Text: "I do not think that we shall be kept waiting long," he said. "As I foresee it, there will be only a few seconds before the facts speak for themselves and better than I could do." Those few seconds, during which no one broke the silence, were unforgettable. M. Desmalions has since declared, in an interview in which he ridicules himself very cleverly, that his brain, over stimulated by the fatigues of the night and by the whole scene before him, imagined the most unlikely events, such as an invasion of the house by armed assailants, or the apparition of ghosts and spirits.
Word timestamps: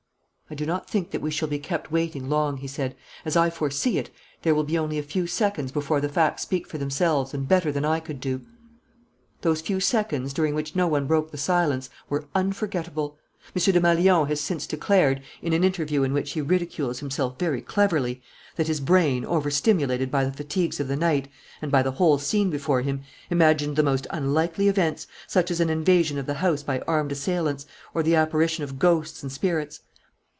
"I 0.49 0.53
do 0.53 0.65
not 0.65 0.89
think 0.89 1.11
that 1.11 1.21
we 1.21 1.31
shall 1.31 1.47
be 1.47 1.59
kept 1.59 1.93
waiting 1.93 2.27
long," 2.27 2.57
he 2.57 2.67
said. 2.67 2.97
"As 3.23 3.37
I 3.37 3.49
foresee 3.49 3.97
it, 3.97 4.09
there 4.41 4.53
will 4.53 4.65
be 4.65 4.77
only 4.77 4.99
a 4.99 5.01
few 5.01 5.25
seconds 5.25 5.71
before 5.71 6.01
the 6.01 6.09
facts 6.09 6.41
speak 6.43 6.67
for 6.67 6.77
themselves 6.77 7.33
and 7.33 7.47
better 7.47 7.71
than 7.71 7.85
I 7.85 8.01
could 8.01 8.19
do." 8.19 8.41
Those 9.43 9.61
few 9.61 9.79
seconds, 9.79 10.33
during 10.33 10.53
which 10.53 10.75
no 10.75 10.87
one 10.89 11.07
broke 11.07 11.31
the 11.31 11.37
silence, 11.37 11.89
were 12.09 12.27
unforgettable. 12.35 13.17
M. 13.55 13.61
Desmalions 13.61 14.27
has 14.27 14.41
since 14.41 14.67
declared, 14.67 15.21
in 15.41 15.53
an 15.53 15.63
interview 15.63 16.03
in 16.03 16.11
which 16.11 16.33
he 16.33 16.41
ridicules 16.41 16.99
himself 16.99 17.39
very 17.39 17.61
cleverly, 17.61 18.21
that 18.57 18.67
his 18.67 18.81
brain, 18.81 19.23
over 19.23 19.49
stimulated 19.49 20.11
by 20.11 20.25
the 20.25 20.33
fatigues 20.33 20.81
of 20.81 20.89
the 20.89 20.97
night 20.97 21.29
and 21.61 21.71
by 21.71 21.81
the 21.81 21.91
whole 21.91 22.17
scene 22.17 22.49
before 22.49 22.81
him, 22.81 23.03
imagined 23.29 23.77
the 23.77 23.83
most 23.83 24.05
unlikely 24.09 24.67
events, 24.67 25.07
such 25.27 25.49
as 25.49 25.61
an 25.61 25.69
invasion 25.69 26.17
of 26.17 26.25
the 26.25 26.33
house 26.43 26.61
by 26.61 26.79
armed 26.79 27.13
assailants, 27.13 27.65
or 27.93 28.03
the 28.03 28.17
apparition 28.17 28.65
of 28.65 28.77
ghosts 28.79 29.23
and 29.23 29.31
spirits. 29.31 29.79